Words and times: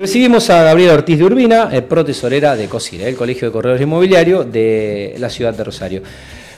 Recibimos 0.00 0.48
a 0.48 0.62
Gabriela 0.62 0.94
Ortiz 0.94 1.18
de 1.18 1.24
Urbina, 1.24 1.70
eh, 1.72 1.82
protesorera 1.82 2.54
de 2.54 2.68
COSIR, 2.68 3.02
el 3.02 3.16
Colegio 3.16 3.48
de 3.48 3.52
Corredores 3.52 3.82
Inmobiliarios 3.82 4.46
de 4.52 5.16
la 5.18 5.28
ciudad 5.28 5.52
de 5.52 5.64
Rosario. 5.64 6.02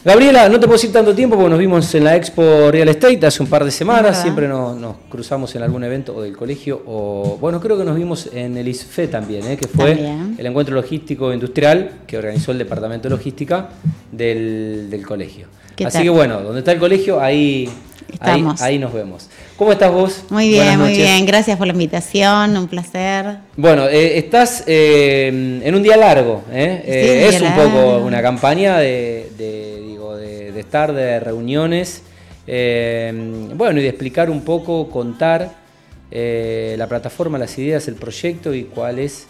Gabriela, 0.04 0.46
no 0.50 0.60
te 0.60 0.66
puedo 0.66 0.74
decir 0.74 0.92
tanto 0.92 1.14
tiempo 1.14 1.36
porque 1.36 1.48
nos 1.48 1.58
vimos 1.58 1.94
en 1.94 2.04
la 2.04 2.16
Expo 2.16 2.70
Real 2.70 2.88
Estate 2.90 3.26
hace 3.26 3.42
un 3.42 3.48
par 3.48 3.64
de 3.64 3.70
semanas, 3.70 4.20
siempre 4.20 4.46
nos, 4.46 4.94
cruzamos 5.08 5.54
en 5.54 5.62
algún 5.62 5.82
evento 5.84 6.14
o 6.16 6.20
del 6.20 6.36
colegio, 6.36 6.82
o 6.84 7.38
bueno, 7.40 7.62
creo 7.62 7.78
que 7.78 7.84
nos 7.84 7.96
vimos 7.96 8.28
en 8.30 8.58
el 8.58 8.68
ISFE 8.68 9.08
también, 9.08 9.46
eh, 9.46 9.56
que 9.56 9.68
fue 9.68 9.92
el 10.36 10.44
encuentro 10.44 10.74
logístico 10.74 11.32
industrial 11.32 11.92
que 12.06 12.18
organizó 12.18 12.52
el 12.52 12.58
Departamento 12.58 13.08
de 13.08 13.14
Logística 13.16 13.70
del, 14.12 15.02
colegio. 15.08 15.46
Así 15.82 16.02
que 16.02 16.10
bueno, 16.10 16.42
donde 16.42 16.58
está 16.58 16.72
el 16.72 16.78
colegio, 16.78 17.18
ahí 17.18 17.70
Ahí, 18.18 18.78
nos 18.78 18.92
vemos. 18.92 19.28
¿Cómo 19.60 19.72
estás 19.72 19.92
vos? 19.92 20.24
Muy 20.30 20.48
bien, 20.48 20.80
muy 20.80 20.94
bien. 20.94 21.26
Gracias 21.26 21.58
por 21.58 21.66
la 21.66 21.74
invitación, 21.74 22.56
un 22.56 22.66
placer. 22.66 23.40
Bueno, 23.58 23.88
eh, 23.88 24.16
estás 24.16 24.64
eh, 24.66 25.60
en 25.62 25.74
un 25.74 25.82
día 25.82 25.98
largo. 25.98 26.42
¿eh? 26.50 27.28
es 27.28 27.42
un 27.42 27.54
poco 27.54 27.98
una 27.98 28.22
campaña 28.22 28.78
de, 28.78 29.28
digo, 29.86 30.16
de, 30.16 30.58
estar, 30.58 30.94
de 30.94 31.20
reuniones. 31.20 32.04
bueno, 32.46 33.80
y 33.80 33.82
de 33.82 33.88
explicar 33.90 34.30
un 34.30 34.46
poco, 34.46 34.88
contar 34.88 35.50
la 36.10 36.86
plataforma, 36.88 37.36
las 37.36 37.58
ideas, 37.58 37.86
el 37.86 37.96
proyecto 37.96 38.54
y 38.54 38.64
cuál 38.64 38.98
es 38.98 39.26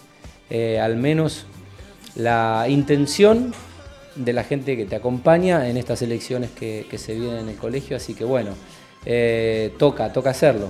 al 0.79 0.95
menos 0.95 1.45
la 2.15 2.67
intención 2.69 3.53
de 4.15 4.31
la 4.31 4.45
gente 4.45 4.77
que 4.77 4.85
te 4.85 4.95
acompaña 4.95 5.67
en 5.67 5.75
estas 5.75 6.01
elecciones 6.03 6.51
que, 6.51 6.85
se 6.97 7.15
vienen 7.15 7.39
en 7.39 7.49
el 7.49 7.57
colegio, 7.57 7.97
así 7.97 8.13
que 8.13 8.23
bueno, 8.23 8.51
eh, 9.05 9.73
toca, 9.77 10.11
toca 10.11 10.31
hacerlo. 10.31 10.69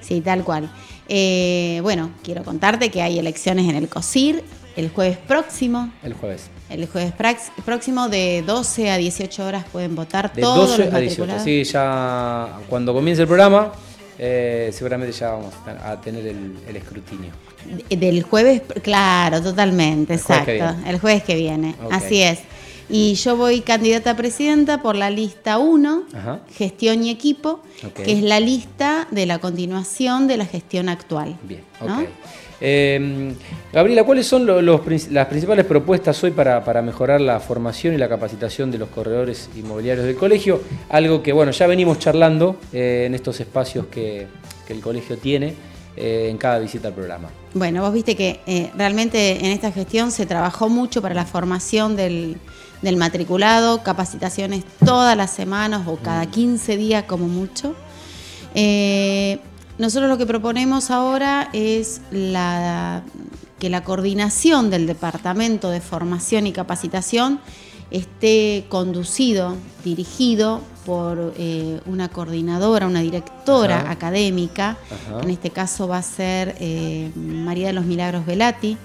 Sí, 0.00 0.20
tal 0.20 0.44
cual. 0.44 0.70
Eh, 1.08 1.80
bueno, 1.82 2.10
quiero 2.22 2.44
contarte 2.44 2.90
que 2.90 3.02
hay 3.02 3.18
elecciones 3.18 3.68
en 3.68 3.76
el 3.76 3.88
COSIR 3.88 4.42
el 4.76 4.90
jueves 4.90 5.18
próximo. 5.18 5.90
El 6.02 6.14
jueves. 6.14 6.50
El 6.70 6.86
jueves 6.86 7.12
próximo 7.64 8.08
de 8.08 8.44
12 8.46 8.90
a 8.90 8.96
18 8.96 9.44
horas 9.44 9.64
pueden 9.72 9.96
votar 9.96 10.32
de 10.32 10.42
todos 10.42 10.76
12 10.76 10.94
a 10.94 10.98
18, 10.98 11.40
sí, 11.40 11.64
ya 11.64 12.60
cuando 12.68 12.92
comience 12.92 13.22
el 13.22 13.28
programa 13.28 13.72
eh, 14.18 14.70
seguramente 14.72 15.12
ya 15.12 15.30
vamos 15.30 15.54
a 15.84 16.00
tener 16.00 16.26
el, 16.26 16.76
escrutinio. 16.76 17.30
Del 17.88 18.22
jueves, 18.24 18.62
claro, 18.82 19.40
totalmente, 19.40 20.14
exacto. 20.14 20.76
el 20.86 20.98
jueves 20.98 21.22
que 21.22 21.36
viene, 21.36 21.76
así 21.90 22.22
es. 22.22 22.40
Y 22.90 23.14
yo 23.14 23.36
voy 23.36 23.60
candidata 23.60 24.12
a 24.12 24.16
presidenta 24.16 24.80
por 24.80 24.96
la 24.96 25.10
lista 25.10 25.58
1, 25.58 26.04
gestión 26.54 27.04
y 27.04 27.10
equipo, 27.10 27.60
que 27.94 28.12
es 28.12 28.22
la 28.22 28.40
lista 28.40 29.06
de 29.10 29.26
la 29.26 29.38
continuación 29.38 30.26
de 30.26 30.38
la 30.38 30.46
gestión 30.46 30.88
actual. 30.88 31.36
Bien, 31.42 31.62
ok. 31.80 32.08
Em, 32.60 33.34
Gabriela, 33.72 34.02
¿cuáles 34.04 34.26
son 34.26 34.46
las 34.46 35.26
principales 35.26 35.64
propuestas 35.64 36.22
hoy 36.24 36.32
para, 36.32 36.82
mejorar 36.82 37.20
la 37.20 37.38
formación 37.40 37.94
y 37.94 37.98
la 37.98 38.08
capacitación 38.08 38.70
de 38.70 38.78
los 38.78 38.88
corredores 38.88 39.48
inmobiliarios 39.56 40.06
del 40.06 40.16
colegio? 40.16 40.60
Algo 40.88 41.22
que, 41.22 41.32
bueno, 41.32 41.52
ya 41.52 41.66
venimos 41.66 41.98
charlando 41.98 42.56
eh, 42.72 43.04
en 43.06 43.14
estos 43.14 43.38
espacios 43.40 43.86
que, 43.86 44.26
el 44.68 44.80
colegio 44.82 45.16
tiene 45.16 45.54
eh, 45.96 46.28
en 46.30 46.36
cada 46.36 46.58
visita 46.58 46.88
al 46.88 46.94
programa. 46.94 47.30
Bueno, 47.54 47.82
vos 47.82 47.94
viste 47.94 48.14
que 48.14 48.40
eh, 48.46 48.70
realmente 48.76 49.44
en 49.44 49.52
esta 49.52 49.72
gestión 49.72 50.10
se 50.10 50.26
trabajó 50.26 50.68
mucho 50.68 51.00
para 51.00 51.14
la 51.14 51.24
formación 51.24 51.96
del, 51.96 52.36
del 52.82 52.96
matriculado, 52.96 53.82
capacitaciones 53.82 54.64
todas 54.84 55.16
las 55.16 55.30
semanas 55.32 55.86
o 55.86 55.96
cada 55.96 56.26
15 56.26 56.74
mm. 56.74 56.78
días 56.78 57.04
como 57.04 57.26
mucho. 57.26 57.74
Eh, 58.54 59.40
nosotros 59.78 60.10
lo 60.10 60.18
que 60.18 60.26
proponemos 60.26 60.90
ahora 60.90 61.48
es 61.52 62.00
la, 62.10 63.02
que 63.58 63.70
la 63.70 63.82
coordinación 63.82 64.70
del 64.70 64.86
Departamento 64.86 65.70
de 65.70 65.80
Formación 65.80 66.46
y 66.46 66.52
Capacitación 66.52 67.40
esté 67.90 68.66
conducido, 68.68 69.56
dirigido 69.84 70.60
por 70.88 71.34
eh, 71.36 71.80
una 71.84 72.08
coordinadora, 72.08 72.86
una 72.86 73.02
directora 73.02 73.90
académica. 73.90 74.78
En 75.22 75.28
este 75.28 75.50
caso 75.50 75.86
va 75.86 75.98
a 75.98 76.02
ser 76.02 76.56
eh, 76.60 77.10
María 77.14 77.66
de 77.66 77.74
los 77.74 77.84
Milagros 77.84 78.24
Velati. 78.24 78.78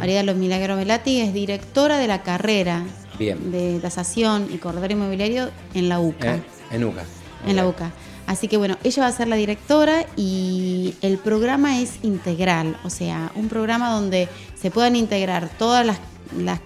María 0.00 0.16
de 0.16 0.24
los 0.24 0.34
Milagros 0.34 0.76
Velati 0.76 1.20
es 1.20 1.32
directora 1.32 1.98
de 1.98 2.08
la 2.08 2.24
carrera 2.24 2.82
de 3.20 3.78
tasación 3.80 4.48
y 4.52 4.58
corredor 4.58 4.90
inmobiliario 4.90 5.50
en 5.74 5.88
la 5.88 6.00
UCA. 6.00 6.34
Eh, 6.34 6.42
en 6.72 6.82
UCA. 6.82 7.04
En 7.46 7.54
la 7.54 7.68
UCA. 7.68 7.92
Así 8.26 8.48
que 8.48 8.56
bueno, 8.56 8.76
ella 8.82 9.04
va 9.04 9.08
a 9.08 9.12
ser 9.12 9.28
la 9.28 9.36
directora 9.36 10.06
y 10.16 10.96
el 11.02 11.18
programa 11.18 11.78
es 11.78 12.00
integral, 12.02 12.76
o 12.82 12.90
sea, 12.90 13.30
un 13.36 13.48
programa 13.48 13.92
donde 13.92 14.28
se 14.60 14.72
puedan 14.72 14.96
integrar 14.96 15.50
todas 15.56 15.86
las, 15.86 16.00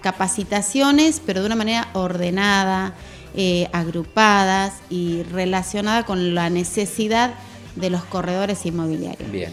capacitaciones, 0.01 1.21
pero 1.23 1.41
de 1.41 1.45
una 1.45 1.55
manera 1.55 1.89
ordenada, 1.93 2.95
eh, 3.35 3.67
agrupadas 3.71 4.73
y 4.89 5.23
relacionada 5.23 6.05
con 6.05 6.35
la 6.35 6.49
necesidad 6.49 7.33
de 7.75 7.89
los 7.89 8.03
corredores 8.03 8.65
inmobiliarios. 8.65 9.31
Bien. 9.31 9.51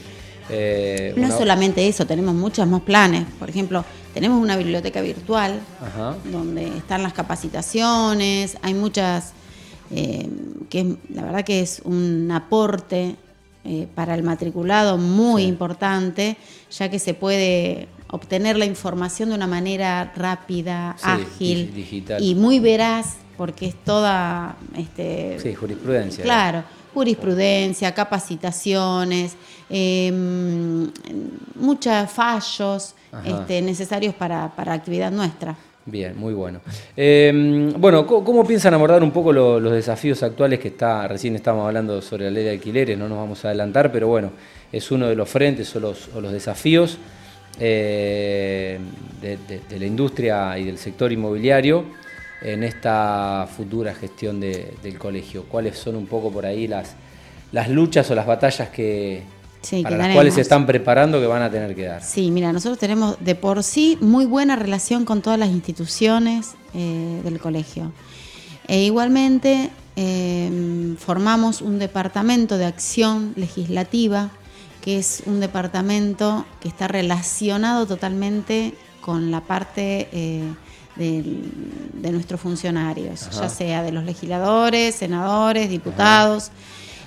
Eh, 0.49 1.15
no 1.17 1.37
solamente 1.37 1.87
eso, 1.89 2.07
tenemos 2.07 2.35
muchos 2.35 2.67
más 2.69 2.83
planes. 2.83 3.25
Por 3.39 3.51
ejemplo, 3.51 3.85
tenemos 4.15 4.41
una 4.41 4.57
biblioteca 4.57 5.01
virtual 5.01 5.61
donde 6.31 6.67
están 6.79 7.03
las 7.03 7.13
capacitaciones, 7.13 8.57
hay 8.63 8.75
muchas, 8.75 9.33
eh, 9.91 10.29
que 10.71 10.97
la 11.13 11.25
verdad 11.25 11.45
que 11.45 11.61
es 11.61 11.83
un 11.85 12.31
aporte 12.31 13.17
eh, 13.65 13.89
para 13.95 14.15
el 14.15 14.23
matriculado 14.23 14.97
muy 14.99 15.43
importante, 15.43 16.37
ya 16.71 16.89
que 16.89 17.01
se 17.01 17.15
puede 17.15 17.89
obtener 18.09 18.57
la 18.57 18.65
información 18.65 19.31
de 19.31 19.35
una 19.35 19.49
manera 19.49 20.13
rápida, 20.15 20.97
ágil 21.03 22.05
y 22.21 22.35
muy 22.37 22.61
veraz, 22.61 23.17
porque 23.37 23.67
es 23.67 23.75
toda... 23.85 24.57
Este, 24.77 25.39
sí, 25.41 25.55
jurisprudencia. 25.55 26.25
Claro, 26.25 26.65
jurisprudencia, 26.95 27.93
capacitaciones, 27.93 29.37
em, 29.69 30.91
muchos 31.55 32.11
fallos 32.11 32.95
este, 33.25 33.63
necesarios 33.63 34.15
para, 34.15 34.49
para 34.55 34.73
actividad 34.73 35.11
nuestra. 35.11 35.57
Bien, 35.89 36.19
muy 36.19 36.35
bueno. 36.35 36.61
Em, 36.97 37.73
bueno, 37.81 38.05
¿cómo, 38.07 38.45
piensan 38.45 38.75
abordar 38.75 39.05
un 39.05 39.13
poco 39.13 39.33
los 39.33 39.73
desafíos 39.73 40.21
actuales 40.25 40.59
que 40.59 40.69
está, 40.69 41.07
recién 41.07 41.37
estamos 41.37 41.65
hablando 41.65 42.03
sobre 42.03 42.25
la 42.25 42.33
ley 42.33 42.43
de 42.43 42.51
alquileres, 42.51 42.99
no 42.99 43.09
nos 43.09 43.19
vamos 43.19 43.45
a 43.45 43.49
adelantar, 43.49 43.93
pero 43.93 44.09
bueno, 44.09 44.33
es 44.73 44.91
uno 44.91 45.07
de 45.07 45.15
los 45.15 45.29
frentes 45.29 45.75
o 45.77 45.81
los, 45.81 46.09
los 46.09 46.33
desafíos 46.33 46.99
eh, 47.61 48.79
de, 49.21 49.79
la 49.79 49.87
industria 49.87 50.59
y 50.59 50.65
del 50.65 50.77
sector 50.77 51.13
inmobiliario 51.13 51.85
en 52.43 52.63
esta 52.63 53.49
futura 53.57 53.95
gestión 53.95 54.41
del 54.41 54.99
colegio. 54.99 55.45
¿Cuáles 55.45 55.79
son 55.79 55.97
un 55.97 56.07
poco 56.07 56.31
por 56.31 56.47
ahí 56.47 56.69
las, 56.69 56.95
las 57.53 57.69
luchas 57.69 58.11
o 58.11 58.15
las 58.15 58.27
batallas 58.27 58.69
que, 58.71 59.23
para 59.83 59.97
las 59.97 60.15
cuales 60.15 60.35
se 60.35 60.41
están 60.41 60.67
preparando 60.67 61.21
que 61.21 61.27
van 61.27 61.43
a 61.43 61.51
tener 61.51 61.75
que 61.75 61.85
dar. 61.85 62.03
Sí, 62.03 62.31
mira, 62.31 62.53
nosotros 62.53 62.79
tenemos 62.79 63.17
de 63.21 63.35
por 63.35 63.63
sí 63.63 63.99
muy 64.01 64.25
buena 64.25 64.57
relación 64.57 65.05
con 65.05 65.23
todas 65.23 65.39
las 65.39 65.51
instituciones 65.51 66.55
eh, 66.75 67.21
del 67.25 67.39
colegio. 67.39 67.93
E 68.69 68.83
igualmente 68.83 69.71
em, 69.97 70.97
formamos 70.97 71.63
un 71.63 71.79
departamento 71.79 72.59
de 72.59 72.67
acción 72.67 73.33
legislativa, 73.37 74.31
que 74.83 74.99
es 74.99 75.23
un 75.27 75.41
departamento 75.41 76.45
que 76.61 76.69
está 76.69 76.89
relacionado 76.89 77.87
totalmente 77.87 78.75
con 79.01 79.31
la 79.31 79.41
parte 79.41 80.09
eh, 80.13 80.43
de, 80.97 82.13
nuestros 82.13 82.41
funcionarios, 82.41 83.29
ya 83.31 83.49
sea 83.49 83.83
de 83.83 83.93
los 83.93 84.05
legisladores, 84.05 84.95
senadores, 84.95 85.69
diputados. 85.69 86.51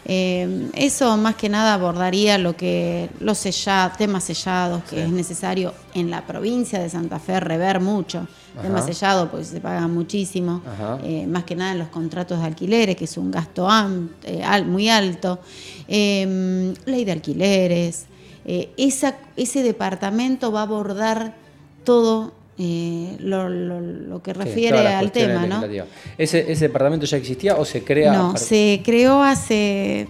Eh, 0.06 0.70
eso 0.74 1.18
más 1.18 1.36
que 1.36 1.50
nada 1.50 1.76
abordaría 1.76 2.38
lo 2.38 2.56
que 2.56 3.10
los 3.20 3.38
sellados, 3.38 3.98
temas 3.98 4.24
sellados 4.24 4.84
que 4.86 5.04
es 5.04 5.12
necesario 5.12 5.74
en 5.94 6.10
la 6.10 6.26
provincia 6.26 6.80
de 6.80 6.90
Santa 6.90 7.20
Fe 7.20 7.40
rever 7.40 7.80
mucho. 7.80 8.28
Temas 8.62 8.86
sellados 8.86 9.30
porque 9.30 9.46
se 9.46 9.62
pagan 9.62 9.94
muchísimo, 9.94 10.62
eh, 11.04 11.28
más 11.28 11.44
que 11.44 11.56
nada 11.56 11.74
en 11.74 11.80
los 11.80 11.90
contratos 11.90 12.40
de 12.40 12.46
alquileres, 12.46 12.96
que 12.96 13.06
es 13.06 13.18
un 13.18 13.30
gasto 13.30 13.68
eh, 14.24 14.64
muy 14.66 14.90
alto. 14.90 15.40
Em, 15.88 16.74
ley 16.86 17.06
de 17.06 17.12
alquileres. 17.12 18.08
esa, 18.46 19.16
ese 19.38 19.62
departamento 19.62 20.52
va 20.52 20.62
a 20.62 20.64
abordar 20.64 21.36
todo 21.84 22.34
eh, 22.62 23.16
lo, 23.20 24.22
que 24.22 24.34
refiere 24.34 24.80
al 24.80 25.14
tema, 25.14 25.48
¿no? 25.48 25.64
¿Ese, 26.18 26.44
departamento 26.44 27.06
ya 27.06 27.16
existía 27.16 27.56
o 27.56 27.64
se 27.64 27.86
crea? 27.86 28.12
No, 28.12 28.36
se 28.36 28.82
creó 28.84 29.24
hace 29.24 30.08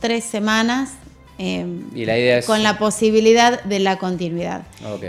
tres 0.00 0.24
semanas. 0.24 0.94
Eh, 1.38 1.66
y 1.94 2.06
la 2.06 2.18
idea 2.18 2.38
es... 2.38 2.46
Con 2.46 2.62
la 2.62 2.78
posibilidad 2.78 3.62
de 3.64 3.80
la 3.80 3.98
continuidad. 3.98 4.62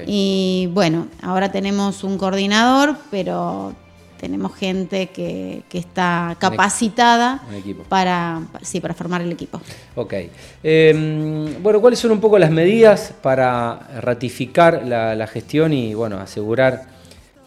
Y 0.06 0.68
bueno, 0.74 1.08
ahora 1.22 1.50
tenemos 1.54 2.04
un 2.04 2.18
coordinador, 2.18 2.98
pero 3.10 3.74
tenemos 4.22 4.56
gente 4.56 5.08
que, 5.08 5.64
está 5.74 6.36
capacitada 6.38 7.42
para, 7.90 8.42
sí, 8.62 8.80
para 8.80 8.94
formar 8.94 9.22
el 9.22 9.32
equipo. 9.32 9.60
Ok. 9.96 10.14
Em, 10.62 11.62
bueno, 11.64 11.82
¿cuáles 11.82 11.98
son 11.98 12.12
un 12.12 12.22
poco 12.22 12.38
las 12.38 12.52
medidas 12.52 13.16
para 13.24 13.80
ratificar 14.00 14.84
la, 14.86 15.26
gestión 15.26 15.74
y 15.74 15.96
bueno, 15.96 16.20
asegurar 16.20 16.84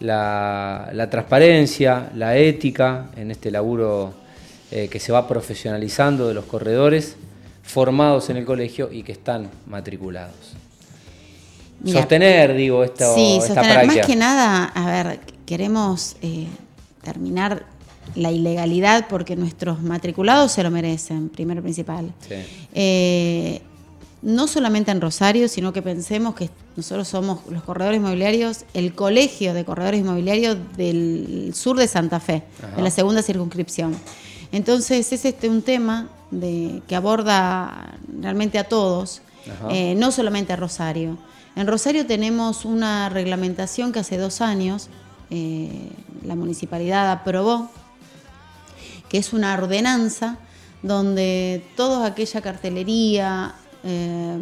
la, 0.00 1.08
transparencia, 1.12 2.10
la 2.16 2.36
ética 2.36 3.06
en 3.16 3.30
este 3.30 3.52
laburo 3.52 4.12
eh, 4.72 4.88
que 4.90 4.98
se 4.98 5.12
va 5.12 5.28
profesionalizando 5.28 6.26
de 6.26 6.34
los 6.34 6.44
corredores 6.46 7.16
formados 7.62 8.30
en 8.30 8.38
el 8.38 8.44
colegio 8.44 8.90
y 8.90 9.04
que 9.04 9.12
están 9.12 9.48
matriculados? 9.68 10.56
sostener, 11.86 12.54
digo, 12.54 12.82
esto, 12.82 13.14
sí, 13.14 13.38
sostener. 13.46 13.86
Más 13.86 14.06
que 14.06 14.16
nada, 14.16 14.64
a 14.74 14.86
ver, 14.86 15.33
queremos 15.46 16.16
eh, 16.22 16.46
terminar 17.02 17.66
la 18.14 18.30
ilegalidad 18.30 19.06
porque 19.08 19.36
nuestros 19.36 19.82
matriculados 19.82 20.52
se 20.52 20.62
lo 20.62 20.70
merecen, 20.70 21.28
primero 21.28 21.62
principal. 21.62 22.12
Eh, 22.74 23.62
no 24.22 24.46
solamente 24.46 24.90
en 24.90 25.00
Rosario, 25.00 25.48
sino 25.48 25.72
que 25.72 25.82
pensemos 25.82 26.34
que 26.34 26.48
nosotros 26.76 27.06
somos 27.08 27.40
los 27.50 27.62
corredores 27.62 27.98
inmobiliarios, 27.98 28.64
el 28.72 28.94
colegio 28.94 29.52
de 29.52 29.64
corredores 29.64 30.00
inmobiliarios 30.00 30.56
del 30.76 31.52
sur 31.54 31.76
de 31.76 31.86
Santa 31.86 32.20
Fe, 32.20 32.42
de 32.74 32.82
la 32.82 32.90
segunda 32.90 33.22
circunscripción. 33.22 33.94
Entonces 34.50 35.12
es 35.12 35.24
este 35.24 35.48
un 35.48 35.62
tema 35.62 36.08
de, 36.30 36.80
que 36.88 36.96
aborda 36.96 37.98
realmente 38.20 38.58
a 38.58 38.64
todos, 38.64 39.20
eh, 39.70 39.94
no 39.96 40.10
solamente 40.10 40.52
a 40.52 40.56
Rosario. 40.56 41.18
En 41.56 41.66
Rosario 41.66 42.06
tenemos 42.06 42.64
una 42.64 43.08
reglamentación 43.10 43.92
que 43.92 44.00
hace 44.00 44.16
dos 44.16 44.40
años 44.40 44.88
eh, 45.36 45.90
la 46.24 46.36
municipalidad 46.36 47.10
aprobó, 47.10 47.68
que 49.08 49.18
es 49.18 49.32
una 49.32 49.52
ordenanza 49.54 50.38
donde 50.80 51.64
toda 51.76 52.06
aquella 52.06 52.40
cartelería, 52.40 53.56
eh, 53.82 54.38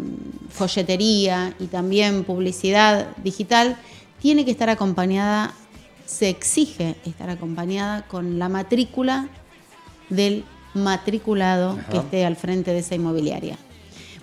folletería 0.51 1.55
y 1.59 1.69
también 1.69 2.25
publicidad 2.25 3.17
digital 3.25 3.79
tiene 4.21 4.45
que 4.45 4.51
estar 4.51 4.69
acompañada, 4.69 5.55
se 6.05 6.29
exige 6.29 6.97
estar 7.07 7.31
acompañada 7.31 8.07
con 8.07 8.39
la 8.39 8.51
matrícula 8.51 9.31
del 10.11 10.45
matriculado 10.75 11.79
que 11.91 11.97
esté 11.97 12.27
al 12.27 12.37
frente 12.37 12.71
de 12.73 12.81
esa 12.81 12.97
inmobiliaria. 12.97 13.57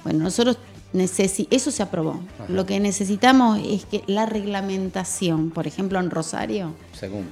Bueno, 0.03 0.19
nosotros 0.19 0.59
eso 0.93 1.71
se 1.71 1.83
aprobó. 1.83 2.19
Lo 2.47 2.65
que 2.65 2.79
necesitamos 2.79 3.59
es 3.63 3.85
que 3.85 4.03
la 4.07 4.25
reglamentación, 4.25 5.51
por 5.51 5.67
ejemplo 5.67 5.99
en 5.99 6.09
Rosario, 6.09 6.73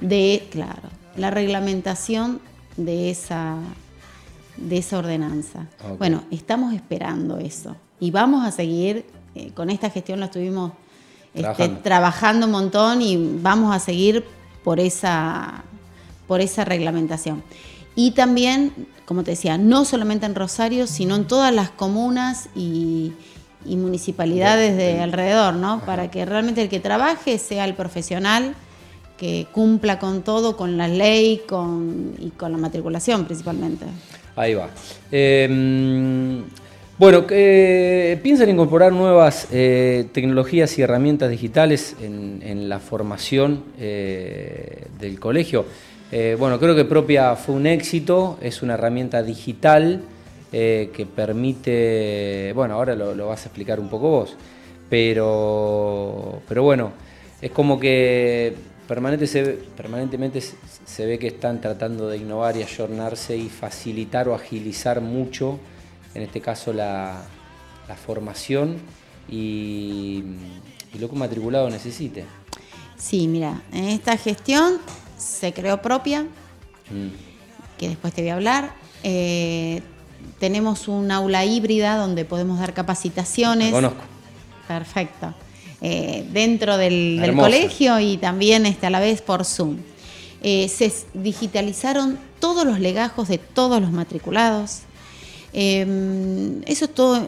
de 0.00 0.46
claro, 0.50 0.88
la 1.16 1.30
reglamentación 1.30 2.40
de 2.76 3.10
esa 3.10 3.56
de 4.56 4.78
esa 4.78 4.98
ordenanza. 4.98 5.66
Bueno, 5.98 6.24
estamos 6.30 6.74
esperando 6.74 7.38
eso 7.38 7.76
y 8.00 8.10
vamos 8.10 8.44
a 8.44 8.50
seguir 8.50 9.04
eh, 9.34 9.52
con 9.52 9.70
esta 9.70 9.90
gestión. 9.90 10.20
La 10.20 10.26
estuvimos 10.26 10.72
este, 11.34 11.68
trabajando. 11.68 12.46
un 12.46 12.52
montón 12.52 13.02
y 13.02 13.38
vamos 13.40 13.74
a 13.74 13.78
seguir 13.78 14.24
por 14.64 14.80
esa 14.80 15.64
por 16.26 16.40
esa 16.40 16.64
reglamentación. 16.64 17.42
Y 17.94 18.12
también, 18.12 18.72
como 19.06 19.24
te 19.24 19.32
decía, 19.32 19.58
no 19.58 19.84
solamente 19.84 20.26
en 20.26 20.34
Rosario, 20.36 20.86
sino 20.86 21.16
en 21.16 21.26
todas 21.26 21.52
las 21.52 21.70
comunas 21.70 22.48
y, 22.54 23.12
y 23.64 23.76
municipalidades 23.76 24.76
de 24.76 25.00
alrededor, 25.00 25.54
¿no? 25.54 25.82
Para 25.84 26.10
que 26.10 26.24
realmente 26.24 26.62
el 26.62 26.68
que 26.68 26.80
trabaje 26.80 27.38
sea 27.38 27.64
el 27.64 27.74
profesional 27.74 28.54
que 29.16 29.46
cumpla 29.52 29.98
con 29.98 30.22
todo, 30.22 30.56
con 30.56 30.76
la 30.76 30.88
ley 30.88 31.42
con, 31.46 32.14
y 32.18 32.30
con 32.30 32.52
la 32.52 32.58
matriculación 32.58 33.24
principalmente. 33.24 33.84
Ahí 34.36 34.54
va. 34.54 34.70
Em, 35.10 36.44
bueno, 36.98 37.26
¿piensan 37.26 38.48
incorporar 38.48 38.92
nuevas 38.92 39.48
eh, 39.52 40.06
tecnologías 40.12 40.78
y 40.78 40.82
herramientas 40.82 41.30
digitales 41.30 41.96
en, 42.00 42.68
la 42.68 42.78
formación 42.78 43.64
eh, 43.78 44.86
del 44.98 45.18
colegio? 45.18 45.64
Eh, 46.10 46.36
bueno, 46.38 46.58
creo 46.58 46.74
que 46.74 46.84
Propia 46.84 47.36
fue 47.36 47.54
un 47.54 47.66
éxito, 47.66 48.38
es 48.40 48.62
una 48.62 48.74
herramienta 48.74 49.22
digital 49.22 50.02
eh, 50.50 50.90
que 50.94 51.04
permite, 51.04 52.52
bueno, 52.54 52.74
ahora 52.74 52.94
lo, 52.94 53.26
vas 53.26 53.42
a 53.42 53.48
explicar 53.48 53.78
un 53.78 53.90
poco 53.90 54.08
vos, 54.08 54.36
pero, 54.88 56.40
pero 56.48 56.62
bueno, 56.62 56.92
es 57.42 57.50
como 57.50 57.78
que 57.78 58.54
permanentemente 58.86 60.40
se 60.40 61.04
ve 61.04 61.18
que 61.18 61.26
están 61.26 61.60
tratando 61.60 62.08
de 62.08 62.16
innovar 62.16 62.56
y 62.56 62.62
ayornarse 62.62 63.36
y 63.36 63.50
facilitar 63.50 64.26
o 64.28 64.34
agilizar 64.34 65.02
mucho, 65.02 65.58
en 66.14 66.22
este 66.22 66.40
caso 66.40 66.72
la, 66.72 67.22
formación 68.06 68.78
y, 69.28 70.24
lo 70.98 71.08
que 71.08 71.12
un 71.12 71.18
matriculado 71.18 71.68
necesite. 71.68 72.24
Sí, 72.96 73.28
mira, 73.28 73.60
en 73.70 73.84
esta 73.84 74.16
gestión 74.16 74.78
se 75.18 75.52
creó 75.52 75.82
propia, 75.82 76.22
mm. 76.22 77.08
que 77.76 77.90
después 77.90 78.14
te 78.14 78.22
voy 78.22 78.30
a 78.30 78.34
hablar. 78.34 78.72
Eh, 79.02 79.82
tenemos 80.38 80.88
un 80.88 81.10
aula 81.10 81.44
híbrida 81.44 81.96
donde 81.96 82.24
podemos 82.24 82.58
dar 82.58 82.74
capacitaciones. 82.74 83.72
conozco. 83.72 84.02
Perfecto. 84.66 85.34
Eh, 85.80 86.26
dentro 86.32 86.76
del, 86.76 87.34
colegio 87.36 88.00
y 88.00 88.16
también 88.16 88.66
este, 88.66 88.86
a 88.86 88.90
la 88.90 89.00
vez 89.00 89.22
por 89.22 89.44
Zoom. 89.44 89.78
Eh, 90.42 90.68
se 90.68 90.92
digitalizaron 91.14 92.18
todos 92.40 92.64
los 92.64 92.80
legajos 92.80 93.28
de 93.28 93.38
todos 93.38 93.80
los 93.80 93.92
matriculados. 93.92 94.80
Em, 95.52 96.62
eso 96.66 96.84
es 96.84 96.94
todo 96.94 97.26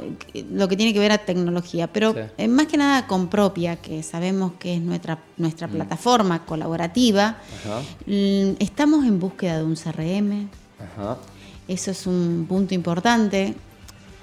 lo 0.53 0.69
que 0.69 0.77
tiene 0.77 0.93
que 0.93 0.99
ver 0.99 1.11
a 1.11 1.19
tecnología, 1.19 1.87
pero 1.87 2.15
eh, 2.37 2.49
más 2.49 2.67
que 2.67 2.77
nada 2.77 3.07
con 3.07 3.29
propia, 3.29 3.77
que 3.77 4.03
sabemos 4.03 4.53
que 4.59 4.75
es 4.75 4.81
nuestra, 4.81 5.19
nuestra 5.39 5.67
mm. 5.67 5.71
plataforma 5.71 6.45
colaborativa, 6.45 7.39
estamos 8.07 9.07
en 9.07 9.19
búsqueda 9.19 9.59
de 9.59 9.65
un 9.65 9.75
CRM. 9.75 10.49
Ajá. 10.79 11.19
Eso 11.71 11.93
es 11.93 12.09
un 12.09 12.47
punto 12.49 12.75
importante. 12.75 13.55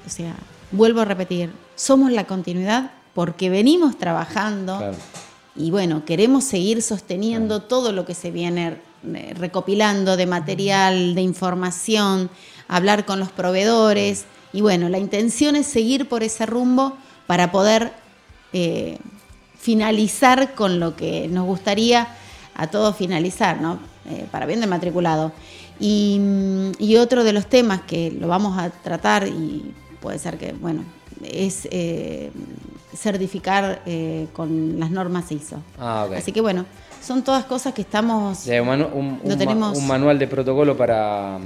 O 0.05 0.09
sea, 0.09 0.35
vuelvo 0.69 0.99
a 0.99 1.05
repetir, 1.05 1.49
somos 1.77 2.11
la 2.11 2.25
continuidad 2.25 2.91
porque 3.13 3.49
venimos 3.49 3.97
trabajando 3.97 4.93
y 5.55 5.71
bueno, 5.71 6.03
queremos 6.03 6.43
seguir 6.43 6.81
sosteniendo 6.81 7.61
todo 7.61 7.93
lo 7.93 8.05
que 8.05 8.15
se 8.15 8.31
viene 8.31 8.79
eh, 9.13 9.33
recopilando 9.33 10.17
de 10.17 10.25
material, 10.25 11.15
de 11.15 11.21
información, 11.21 12.29
hablar 12.67 13.05
con 13.05 13.17
los 13.17 13.31
proveedores 13.31 14.25
y 14.51 14.59
bueno, 14.59 14.89
la 14.89 14.97
intención 14.97 15.55
es 15.55 15.67
seguir 15.67 16.09
por 16.09 16.23
ese 16.23 16.45
rumbo 16.45 16.97
para 17.27 17.53
poder 17.53 17.93
eh, 18.51 18.97
finalizar 19.57 20.53
con 20.53 20.81
lo 20.81 20.97
que 20.97 21.29
nos 21.29 21.45
gustaría 21.45 22.09
a 22.55 22.67
todos 22.67 22.97
finalizar, 22.97 23.61
¿no? 23.61 23.79
Eh, 24.09 24.25
para 24.31 24.45
bien 24.45 24.59
del 24.59 24.69
matriculado. 24.69 25.31
Y, 25.79 26.95
otro 26.97 27.23
de 27.23 27.33
los 27.33 27.47
temas 27.47 27.81
que 27.81 28.11
lo 28.11 28.27
vamos 28.27 28.57
a 28.57 28.69
tratar, 28.69 29.27
y 29.27 29.73
puede 30.01 30.19
ser 30.19 30.37
que, 30.37 30.53
bueno, 30.53 30.83
es 31.23 31.67
eh, 31.71 32.31
certificar 32.95 33.81
eh, 33.85 34.27
con 34.33 34.79
las 34.79 34.89
normas 34.91 35.31
ISO. 35.31 35.61
Ah, 35.79 36.07
Así 36.15 36.31
que 36.31 36.41
bueno, 36.41 36.65
son 37.01 37.23
todas 37.23 37.45
cosas 37.45 37.73
que 37.73 37.81
estamos... 37.81 38.45
un, 38.47 39.19
un, 39.23 39.87
manual 39.87 40.17
de 40.17 40.27
protocolo 40.27 40.75
para, 40.75 41.37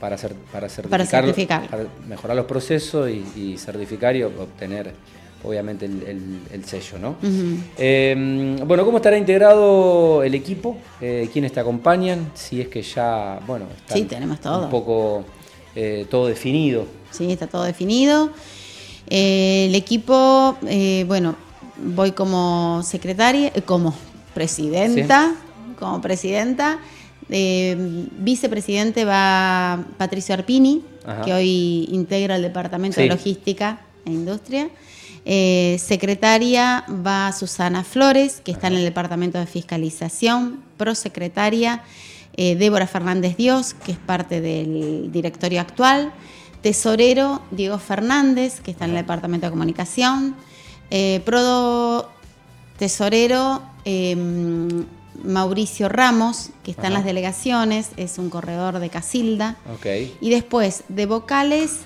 para, 0.00 0.16
para 0.52 0.68
certificar, 0.68 1.68
para 1.68 1.86
mejorar 2.06 2.36
los 2.36 2.46
procesos 2.46 3.08
y, 3.08 3.24
y 3.36 3.58
certificar 3.58 4.16
y 4.16 4.24
obtener 4.24 4.94
obviamente 5.44 5.86
el, 5.86 6.64
sello, 6.64 6.98
¿no? 6.98 7.16
Em, 7.76 8.56
bueno, 8.66 8.84
¿cómo 8.84 8.96
estará 8.96 9.16
integrado 9.16 10.22
el 10.22 10.34
equipo? 10.34 10.76
Eh, 11.00 11.28
¿Quiénes 11.32 11.52
te 11.52 11.60
acompañan? 11.60 12.30
Si 12.34 12.60
es 12.60 12.68
que 12.68 12.82
ya, 12.82 13.38
bueno, 13.46 13.66
está 13.76 13.94
sí, 13.94 14.04
tenemos 14.04 14.40
todo. 14.40 14.64
un 14.64 14.70
poco 14.70 15.24
eh, 15.76 16.06
todo 16.10 16.26
definido. 16.26 16.86
Sí, 17.10 17.30
está 17.30 17.46
todo 17.46 17.64
definido. 17.64 18.30
Eh, 19.08 19.66
el 19.68 19.74
equipo, 19.74 20.56
bueno, 21.06 21.36
voy 21.76 22.12
como 22.12 22.82
secretaria, 22.82 23.52
como 23.66 23.94
presidenta, 24.32 25.34
como 25.78 26.00
presidenta. 26.00 26.78
vicepresidente 27.28 29.04
va 29.04 29.84
Patricio 29.98 30.34
Arpini, 30.34 30.82
que 31.24 31.34
hoy 31.34 31.88
integra 31.92 32.36
el 32.36 32.42
Departamento 32.42 33.00
de 33.00 33.08
Logística 33.08 33.80
e 34.06 34.10
Industria. 34.10 34.70
Eh, 35.26 35.76
secretaria 35.78 36.84
va 36.88 37.32
Susana 37.32 37.82
Flores, 37.82 38.40
que 38.44 38.52
está 38.52 38.66
en 38.66 38.74
el 38.74 38.84
Departamento 38.84 39.38
de 39.38 39.46
Fiscalización. 39.46 40.62
Prosecretaria 40.76 41.82
eh, 42.36 42.56
Débora 42.56 42.86
Fernández 42.86 43.36
Dios, 43.36 43.74
que 43.74 43.92
es 43.92 43.98
parte 43.98 44.40
del 44.40 45.10
directorio 45.12 45.60
actual. 45.60 46.12
Tesorero 46.62 47.42
Diego 47.50 47.78
Fernández, 47.78 48.60
que 48.60 48.70
está 48.70 48.86
en 48.86 48.92
el 48.92 48.96
Departamento 48.98 49.46
de 49.46 49.50
Comunicación. 49.50 50.34
Eh, 50.90 51.20
Prodo 51.24 52.10
Tesorero 52.78 53.62
em, 53.84 54.84
Mauricio 55.22 55.88
Ramos, 55.88 56.50
que 56.64 56.72
está 56.72 56.88
en 56.88 56.94
las 56.94 57.04
delegaciones, 57.04 57.90
es 57.96 58.18
un 58.18 58.30
corredor 58.30 58.78
de 58.78 58.90
Casilda. 58.90 59.56
Y 60.20 60.30
después 60.30 60.84
de 60.88 61.06
vocales 61.06 61.80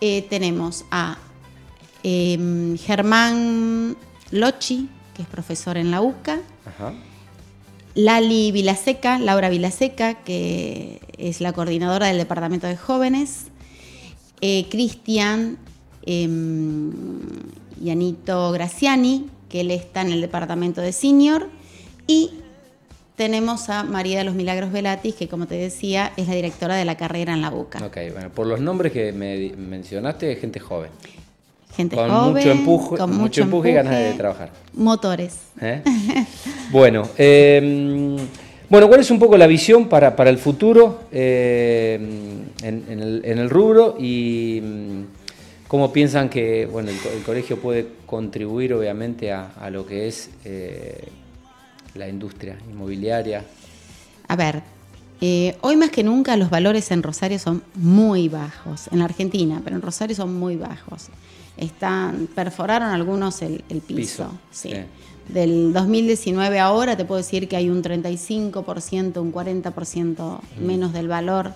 eh, 0.00 0.26
tenemos 0.28 0.84
a 0.90 1.18
em, 2.08 2.76
Germán 2.78 3.96
Lochi, 4.30 4.88
que 5.14 5.22
es 5.22 5.28
profesor 5.28 5.76
en 5.76 5.90
la 5.90 6.00
UCA, 6.00 6.40
Ajá. 6.64 6.94
Lali 7.94 8.52
Vilaseca, 8.52 9.18
Laura 9.18 9.48
Vilaseca, 9.48 10.14
que 10.22 11.00
es 11.18 11.40
la 11.40 11.52
coordinadora 11.52 12.06
del 12.06 12.18
Departamento 12.18 12.66
de 12.66 12.76
Jóvenes, 12.76 13.46
eh, 14.40 14.66
Cristian 14.70 15.58
em, 16.06 16.92
Yanito 17.80 18.52
Graciani, 18.52 19.26
que 19.48 19.60
él 19.60 19.70
está 19.70 20.02
en 20.02 20.12
el 20.12 20.20
Departamento 20.20 20.80
de 20.80 20.92
Senior, 20.92 21.48
y 22.06 22.30
tenemos 23.16 23.68
a 23.68 23.82
María 23.82 24.18
de 24.18 24.24
los 24.24 24.34
Milagros 24.34 24.70
Velatis, 24.70 25.14
que 25.14 25.28
como 25.28 25.46
te 25.46 25.56
decía, 25.56 26.12
es 26.16 26.28
la 26.28 26.34
directora 26.34 26.76
de 26.76 26.84
la 26.84 26.96
carrera 26.96 27.32
en 27.34 27.42
la 27.42 27.52
UCA. 27.52 27.84
Ok, 27.84 27.96
bueno, 28.12 28.30
por 28.30 28.46
los 28.46 28.60
nombres 28.60 28.92
que 28.92 29.12
me 29.12 29.50
mencionaste, 29.56 30.36
gente 30.36 30.60
joven. 30.60 30.90
Gente 31.78 31.94
Con 31.94 32.10
joven, 32.10 32.34
mucho 32.34 32.50
empuje, 32.50 32.96
con 32.96 33.16
mucho 33.16 33.42
empuje 33.42 33.70
y 33.70 33.72
ganas 33.72 33.94
de 33.94 34.12
trabajar. 34.14 34.50
Motores. 34.74 35.36
¿eh? 35.60 35.80
bueno, 36.72 37.08
eh, 37.16 38.16
bueno, 38.68 38.88
¿cuál 38.88 38.98
es 38.98 39.12
un 39.12 39.20
poco 39.20 39.36
la 39.36 39.46
visión 39.46 39.88
para, 39.88 40.16
para 40.16 40.28
el 40.28 40.38
futuro 40.38 41.02
eh, 41.12 41.94
en, 42.64 42.84
en 42.88 42.98
el, 43.00 43.22
en 43.24 43.38
el 43.38 43.48
rubro 43.48 43.94
y 43.96 44.60
mm, 44.60 45.02
cómo 45.68 45.92
piensan 45.92 46.28
que 46.28 46.66
bueno, 46.66 46.90
el, 46.90 46.98
co- 46.98 47.10
el 47.16 47.22
colegio 47.22 47.60
puede 47.60 47.86
contribuir 48.06 48.74
obviamente 48.74 49.30
a, 49.30 49.52
a 49.60 49.70
lo 49.70 49.86
que 49.86 50.08
es 50.08 50.30
eh, 50.44 51.06
la 51.94 52.08
industria 52.08 52.56
inmobiliaria? 52.68 53.44
A 54.26 54.34
ver, 54.34 54.62
eh, 55.20 55.56
hoy 55.60 55.76
más 55.76 55.90
que 55.90 56.02
nunca 56.02 56.36
los 56.36 56.50
valores 56.50 56.90
en 56.90 57.04
Rosario 57.04 57.38
son 57.38 57.62
muy 57.76 58.28
bajos, 58.28 58.88
en 58.90 58.98
la 58.98 59.04
Argentina, 59.04 59.60
pero 59.62 59.76
en 59.76 59.82
Rosario 59.82 60.16
son 60.16 60.34
muy 60.34 60.56
bajos. 60.56 61.06
Están, 61.58 62.28
perforaron 62.34 62.88
algunos 62.90 63.42
el, 63.42 63.64
el 63.68 63.80
piso. 63.80 63.96
Piso, 63.96 64.30
sí. 64.50 64.70
sí. 64.70 64.76
Del 65.32 65.72
2019 65.74 66.58
a 66.58 66.64
ahora 66.66 66.96
te 66.96 67.04
puedo 67.04 67.18
decir 67.18 67.48
que 67.48 67.56
hay 67.56 67.68
un 67.68 67.82
35%, 67.82 69.20
un 69.20 69.32
40% 69.32 70.40
menos 70.60 70.92
del 70.94 71.08
valor 71.08 71.52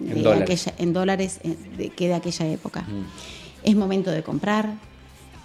En 0.00 0.22
dólares. 0.22 0.42
aquella, 0.66 0.74
en 0.82 0.92
dólares 0.92 1.40
eh, 1.44 1.54
de- 1.76 1.90
que 1.90 2.08
de 2.08 2.14
aquella 2.14 2.46
época. 2.46 2.80
Mm. 2.82 3.04
Es 3.62 3.76
momento 3.76 4.10
de 4.10 4.22
comprar. 4.22 4.72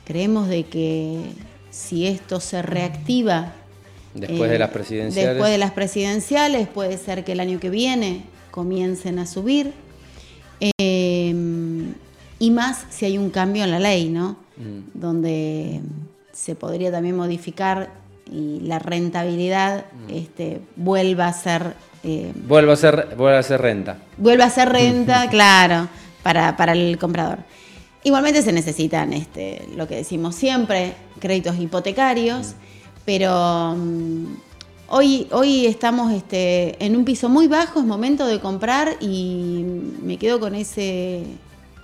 Creemos 0.05 0.47
de 0.47 0.63
que 0.65 1.21
si 1.69 2.07
esto 2.07 2.39
se 2.39 2.61
reactiva 2.61 3.53
Después 4.15 4.49
eh, 4.49 4.53
de 4.53 4.59
las 4.59 4.69
presidenciales. 4.69 5.33
Después 5.33 5.51
de 5.51 5.57
las 5.57 5.71
presidenciales, 5.71 6.67
puede 6.67 6.97
ser 6.97 7.23
que 7.23 7.31
el 7.33 7.39
año 7.39 7.59
que 7.59 7.69
viene 7.69 8.23
comiencen 8.51 9.17
a 9.19 9.25
subir. 9.25 9.73
Eh, 10.59 10.71
y 12.45 12.51
más 12.51 12.85
si 12.89 13.05
hay 13.05 13.17
un 13.17 13.29
cambio 13.29 13.63
en 13.63 13.71
la 13.71 13.79
ley, 13.79 14.09
¿no? 14.09 14.35
Mm. 14.57 14.79
Donde 14.99 15.81
se 16.31 16.55
podría 16.55 16.91
también 16.91 17.15
modificar 17.15 17.89
y 18.31 18.59
la 18.61 18.79
rentabilidad 18.79 19.85
Mm. 19.93 20.09
este, 20.13 20.61
vuelva 20.75 21.27
a 21.27 21.33
ser. 21.33 21.75
eh, 22.03 22.33
Vuelve 22.47 22.73
a 22.73 22.75
ser, 22.75 23.15
vuelve 23.17 23.37
a 23.37 23.43
ser 23.43 23.61
renta. 23.61 23.97
vuelva 24.17 24.45
a 24.45 24.49
ser 24.49 24.69
renta, 24.69 25.29
claro, 25.37 25.87
para, 26.21 26.55
para 26.57 26.73
el 26.73 26.97
comprador. 26.97 27.39
Igualmente 28.03 28.41
se 28.41 28.51
necesitan, 28.51 29.13
este, 29.13 29.65
lo 29.77 29.87
que 29.87 29.95
decimos 29.95 30.35
siempre, 30.35 30.93
créditos 31.19 31.57
hipotecarios, 31.57 32.55
pero 33.05 33.75
mm, 33.77 34.25
hoy, 34.89 35.27
hoy 35.31 35.65
estamos 35.67 36.11
este, 36.11 36.75
en 36.85 36.97
un 36.97 37.05
piso 37.05 37.29
muy 37.29 37.47
bajo, 37.47 37.79
es 37.79 37.85
momento 37.85 38.27
de 38.27 38.39
comprar 38.41 38.89
y 38.99 39.63
me 40.03 40.17
quedo 40.17 40.39
con 40.41 40.55
ese 40.55 41.23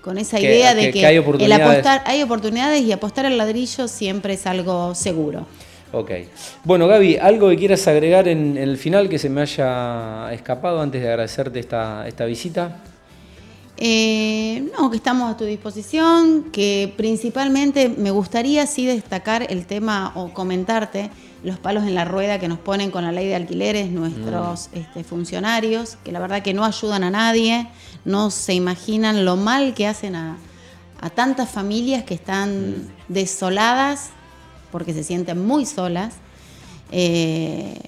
con 0.01 0.18
esa 0.18 0.38
Que- 0.38 0.44
idea 0.44 0.74
de 0.75 0.82
que- 0.88 0.91
que, 0.94 1.00
que 1.01 1.06
hay 1.06 1.15
el 1.15 1.22
oportunidades. 1.22 1.68
apostar, 1.68 2.01
hay 2.06 2.22
oportunidades 2.24 2.82
y 2.82 2.91
apostar 2.91 3.25
al 3.25 3.38
ladrillo 3.38 3.88
siempre 3.88 4.34
es 4.34 4.46
algo 4.48 4.94
seguro. 4.96 5.46
Ok. 5.91 6.12
Bueno, 6.63 6.88
Gaby, 6.88 7.18
¿algo 7.18 7.50
que 7.50 7.58
quieras 7.58 7.88
agregar 7.88 8.27
en, 8.27 8.58
en 8.58 8.70
el 8.70 8.77
final 8.77 9.10
que 9.10 9.18
se 9.18 9.27
me 9.29 9.41
haya 9.41 10.32
escapado 10.32 10.82
antes 10.82 11.01
de 11.01 11.10
agradecerte 11.10 11.60
esta, 11.60 12.08
esta 12.08 12.25
visita? 12.25 12.77
Eh, 13.77 14.70
no, 14.77 14.89
que 14.91 14.98
estamos 14.98 15.32
a 15.34 15.38
tu 15.38 15.46
disposición, 15.46 16.50
que 16.51 16.94
principalmente 16.98 17.88
me 17.89 18.12
gustaría 18.12 18.68
sí 18.68 18.86
destacar 18.86 19.48
el 19.50 19.65
tema 19.65 20.12
o 20.15 20.34
comentarte 20.34 21.10
los 21.43 21.58
palos 21.58 21.84
en 21.86 21.96
la 21.96 22.03
rueda 22.05 22.38
que 22.39 22.48
nos 22.48 22.60
ponen 22.60 22.91
con 22.91 23.03
la 23.03 23.12
ley 23.12 23.27
de 23.27 23.36
alquileres 23.36 23.89
nuestros 23.91 24.69
este, 24.74 25.03
funcionarios, 25.03 25.98
que 26.03 26.12
la 26.12 26.19
verdad 26.19 26.41
que 26.43 26.53
no 26.53 26.65
ayudan 26.65 27.03
a 27.03 27.10
nadie, 27.10 27.67
no 28.05 28.29
se 28.29 28.53
imaginan 28.53 29.24
lo 29.25 29.36
mal 29.38 29.74
que 29.74 29.88
hacen 29.88 30.15
a, 30.15 30.38
a 31.00 31.10
tantas 31.10 31.50
familias 31.50 32.03
que 32.03 32.13
están 32.13 32.75
desoladas 33.08 34.10
porque 34.72 34.93
se 34.93 35.03
sienten 35.03 35.46
muy 35.46 35.65
solas, 35.65 36.15
eh, 36.91 37.79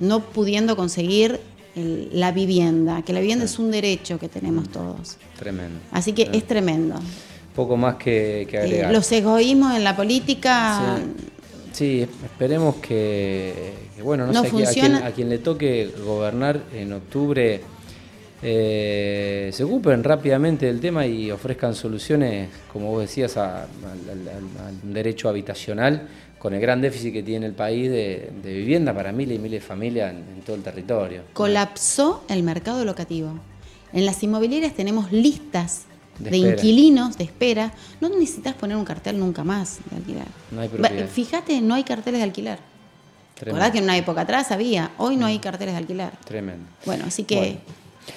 no 0.00 0.20
pudiendo 0.20 0.76
conseguir 0.76 1.40
el- 1.74 2.08
la 2.12 2.32
vivienda, 2.32 3.02
que 3.02 3.12
la 3.12 3.20
vivienda 3.20 3.44
es 3.46 3.58
un 3.58 3.70
derecho 3.70 4.18
que 4.18 4.28
tenemos 4.28 4.68
todos. 4.70 5.16
Tremendo. 5.38 5.80
Así 5.90 6.12
que 6.12 6.28
es 6.32 6.46
tremendo. 6.46 6.96
Poco 7.56 7.76
más 7.76 7.96
que, 7.96 8.46
que 8.50 8.56
Eh, 8.56 8.60
agregar. 8.60 8.92
los 8.92 9.10
egoísmos 9.12 9.74
en 9.74 9.84
la 9.84 9.94
política 9.96 10.98
Sí, 10.98 11.31
esperemos 11.80 12.76
que, 12.76 13.72
que, 13.96 14.02
bueno, 14.02 14.26
no, 14.26 14.32
No 14.32 14.42
sé, 14.42 14.48
a 14.48 14.50
quien- 14.50 14.66
a 14.66 14.70
quien, 14.70 14.84
funciona. 14.86 15.06
a 15.06 15.10
quien 15.12 15.28
le 15.30 15.38
toque 15.38 15.90
gobernar 16.04 16.60
en 16.74 16.92
octubre 16.92 17.60
eh, 18.44 19.50
se 19.52 19.62
ocupen 19.64 20.02
rápidamente 20.02 20.66
del 20.66 20.80
tema 20.80 21.06
y 21.06 21.30
ofrezcan 21.30 21.74
soluciones, 21.74 22.48
como 22.72 22.90
vos 22.90 23.02
decías, 23.02 23.36
a- 23.36 23.62
al, 23.62 23.68
al- 24.10 24.28
al- 24.28 24.66
al 24.66 24.92
derecho 24.92 25.28
habitacional 25.28 26.08
con 26.38 26.52
el 26.54 26.60
gran 26.60 26.80
déficit 26.80 27.12
que 27.12 27.22
tiene 27.22 27.46
el 27.46 27.52
país 27.52 27.88
de, 27.88 28.30
de 28.42 28.52
vivienda 28.52 28.92
para 28.92 29.12
miles 29.12 29.36
y 29.36 29.38
miles 29.40 29.60
de 29.62 29.66
familias 29.66 30.10
en, 30.10 30.18
en 30.34 30.40
todo 30.44 30.56
el 30.56 30.62
territorio. 30.62 31.22
colapsó 31.34 32.24
el 32.28 32.42
mercado 32.42 32.84
locativo. 32.84 33.34
En 33.92 34.06
las 34.06 34.20
inmobiliarias 34.24 34.74
tenemos 34.74 35.12
listas 35.12 35.82
De 36.30 36.36
inquilinos 36.36 37.18
de 37.18 37.24
espera. 37.24 37.72
No 38.00 38.08
necesitas 38.08 38.54
poner 38.54 38.76
un 38.76 38.84
cartel 38.84 39.18
nunca 39.18 39.42
más 39.44 39.78
de 39.90 39.96
alquilar. 39.96 40.26
No 40.50 40.60
hay 40.60 40.68
propiedad. 40.68 41.08
Fíjate, 41.08 41.60
no 41.60 41.74
hay 41.74 41.84
carteles 41.84 42.20
de 42.20 42.24
alquilar. 42.24 42.58
¿Verdad 43.44 43.72
que 43.72 43.78
en 43.78 43.84
una 43.84 43.96
época 43.96 44.20
atrás 44.20 44.52
había? 44.52 44.92
Hoy 44.98 45.16
no 45.16 45.26
hay 45.26 45.38
carteles 45.40 45.74
de 45.74 45.78
alquilar. 45.78 46.12
Tremendo. 46.24 46.64
Bueno, 46.86 47.04
así 47.08 47.24
que 47.24 47.34
Bueno. 47.34 47.58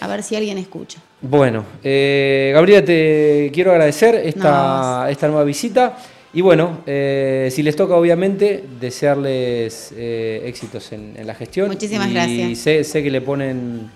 a 0.01 0.07
ver 0.07 0.21
si 0.23 0.35
alguien 0.35 0.57
escucha. 0.59 0.99
Bueno, 1.21 1.65
eh, 1.83 2.51
Gabriela, 2.53 2.85
te 2.85 3.49
quiero 3.51 3.71
agradecer 3.71 4.13
esta, 4.15 5.01
No. 5.03 5.07
esta 5.07 5.27
nueva 5.27 5.43
visita. 5.43 5.97
Y 6.31 6.41
bueno, 6.41 6.79
eh, 6.85 7.49
si 7.51 7.63
les 7.63 7.75
toca, 7.75 7.95
obviamente, 7.95 8.63
desearles 8.79 9.93
eh, 9.95 10.43
éxitos 10.45 10.91
en, 10.91 11.13
en 11.17 11.25
la 11.25 11.33
gestión. 11.33 11.69
Muchísimas 11.69 12.09
Y 12.09 12.13
gracias. 12.13 12.59
Sé, 12.59 12.83
sé 12.83 13.01
que 13.01 13.09
le 13.09 13.21
ponen, 13.21 13.89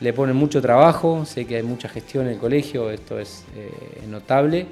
le 0.00 0.12
ponen 0.12 0.36
mucho 0.36 0.60
trabajo, 0.60 1.24
sé 1.24 1.46
que 1.46 1.56
hay 1.56 1.62
mucha 1.62 1.88
gestión 1.88 2.26
en 2.26 2.32
el 2.32 2.38
colegio, 2.38 2.90
esto 2.90 3.18
es 3.18 3.44
eh, 3.56 3.70
notable. 4.08 4.66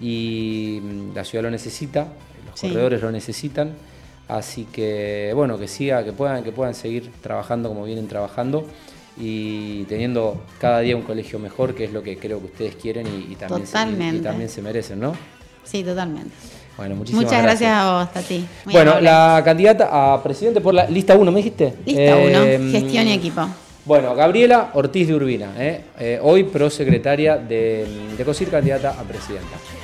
Y 0.00 0.80
mm, 0.82 1.14
la 1.14 1.24
ciudad 1.24 1.42
lo 1.44 1.50
necesita, 1.50 2.06
los 2.48 2.58
Sí. 2.58 2.68
corredores 2.68 3.02
lo 3.02 3.10
necesitan. 3.10 3.72
Así 4.28 4.66
que, 4.70 5.32
bueno, 5.34 5.58
que 5.58 5.68
siga, 5.68 6.04
que 6.04 6.12
puedan, 6.12 6.44
que 6.44 6.52
puedan 6.52 6.74
seguir 6.74 7.10
trabajando 7.22 7.68
como 7.70 7.84
vienen 7.84 8.06
trabajando 8.08 8.66
y 9.16 9.84
teniendo 9.84 10.42
cada 10.60 10.80
día 10.80 10.94
un 10.96 11.02
colegio 11.02 11.38
mejor, 11.38 11.74
que 11.74 11.84
es 11.84 11.92
lo 11.92 12.02
que 12.02 12.18
creo 12.18 12.38
que 12.38 12.44
ustedes 12.46 12.76
quieren 12.76 13.06
y, 13.06 13.32
y 13.32 13.36
también, 13.36 13.66
se, 13.66 14.16
y- 14.16 14.20
también 14.20 14.48
se 14.48 14.62
merecen, 14.62 15.00
¿no? 15.00 15.14
Sí, 15.64 15.82
totalmente. 15.82 16.30
Bueno, 16.76 16.94
muchísimas 16.94 17.24
Muchas 17.24 17.42
gracias 17.42 17.72
a 17.72 17.92
vos, 17.98 18.12
Tati. 18.12 18.46
Muy 18.66 18.72
Bueno, 18.72 18.90
amable. 18.92 19.04
la 19.10 19.42
candidata 19.44 20.14
a 20.14 20.22
presidente 20.22 20.60
por 20.60 20.72
la 20.74 20.88
lista 20.88 21.16
1, 21.16 21.32
¿me 21.32 21.38
dijiste? 21.38 21.74
Lista 21.84 22.16
1, 22.16 22.42
Eh, 22.44 22.68
gestión 22.70 23.08
y 23.08 23.12
equipo. 23.14 23.42
Bueno, 23.88 24.14
Gabriela 24.14 24.68
Ortiz 24.74 25.08
de 25.08 25.14
Urbina, 25.14 25.54
¿eh? 25.56 25.80
Eh, 25.98 26.18
hoy 26.22 26.44
prosecretaria 26.44 27.38
de, 27.38 27.86
de 28.18 28.22
COSIR, 28.22 28.50
candidata 28.50 28.90
a 28.90 29.02
presidenta. 29.02 29.56